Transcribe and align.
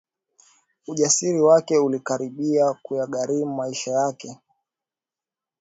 Ujasiri 0.87 1.41
wake 1.41 1.77
ulikaribia 1.77 2.73
kuyagharimu 2.83 3.53
maisha 3.55 3.91
yake 3.91 4.37